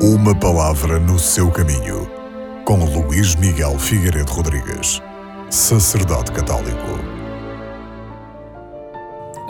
[0.00, 2.08] Uma palavra no seu caminho,
[2.64, 5.02] com Luís Miguel Figueiredo Rodrigues,
[5.50, 6.86] sacerdote católico.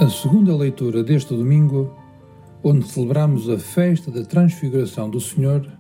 [0.00, 1.94] A segunda leitura deste domingo,
[2.64, 5.70] onde celebramos a festa da Transfiguração do Senhor,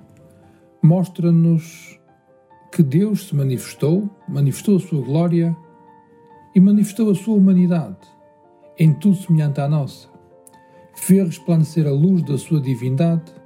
[0.82, 1.98] mostra-nos
[2.70, 5.56] que Deus se manifestou, manifestou a sua glória
[6.54, 7.96] e manifestou a sua humanidade,
[8.78, 10.08] em tudo semelhante à nossa.
[10.94, 13.38] Fez resplandecer a luz da sua divindade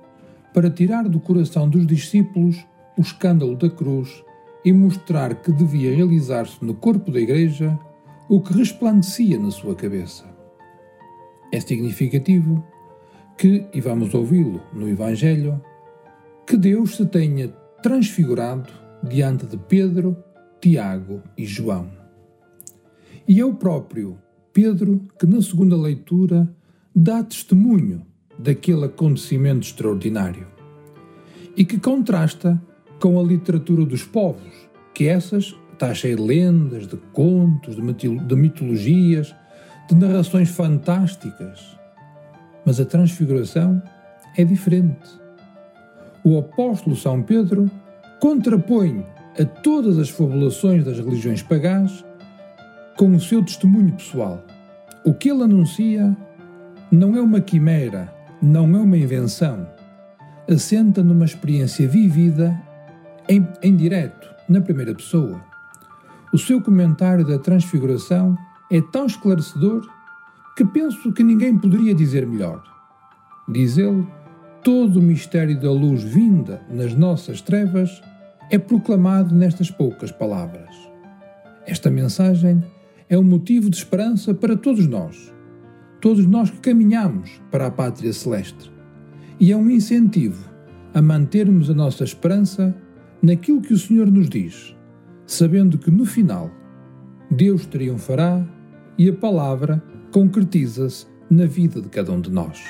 [0.53, 2.65] para tirar do coração dos discípulos
[2.97, 4.25] o escândalo da cruz
[4.65, 7.79] e mostrar que devia realizar-se no corpo da Igreja
[8.29, 10.25] o que resplandecia na sua cabeça.
[11.51, 12.65] É significativo
[13.37, 15.61] que, e vamos ouvi-lo no Evangelho,
[16.47, 17.49] que Deus se tenha
[17.83, 18.71] transfigurado
[19.03, 20.17] diante de Pedro,
[20.61, 21.91] Tiago e João.
[23.27, 24.19] E é o próprio
[24.53, 26.49] Pedro que, na segunda leitura,
[26.95, 28.07] dá testemunho
[28.39, 30.52] daquele acontecimento extraordinário
[31.57, 32.61] e que contrasta
[33.01, 34.53] com a literatura dos povos,
[34.95, 39.35] que essas está cheia de lendas, de contos, de mitologias,
[39.89, 41.77] de narrações fantásticas.
[42.65, 43.83] Mas a transfiguração
[44.37, 45.11] é diferente.
[46.25, 47.69] O apóstolo São Pedro
[48.21, 49.05] contrapõe
[49.39, 52.05] a todas as fabulações das religiões pagãs
[52.97, 54.45] com o seu testemunho pessoal.
[55.05, 56.17] O que ele anuncia
[56.93, 59.67] não é uma quimera, não é uma invenção.
[60.49, 62.61] Assenta numa experiência vivida
[63.29, 65.43] em, em direto, na primeira pessoa.
[66.33, 68.37] O seu comentário da transfiguração
[68.71, 69.89] é tão esclarecedor
[70.57, 72.63] que penso que ninguém poderia dizer melhor.
[73.49, 74.07] Diz ele,
[74.63, 78.03] todo o mistério da luz vinda nas nossas trevas
[78.51, 80.75] é proclamado nestas poucas palavras.
[81.67, 82.63] Esta mensagem
[83.09, 85.33] é um motivo de esperança para todos nós
[86.03, 88.72] todos nós que caminhamos para a pátria celeste.
[89.43, 90.49] E é um incentivo
[90.95, 92.73] a mantermos a nossa esperança
[93.21, 94.77] naquilo que o Senhor nos diz,
[95.27, 96.49] sabendo que no final
[97.29, 98.47] Deus triunfará
[98.97, 102.63] e a palavra concretiza-se na vida de cada um de nós.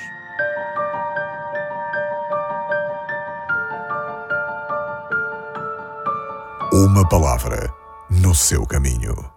[6.73, 7.71] Uma palavra
[8.09, 9.32] no seu caminho.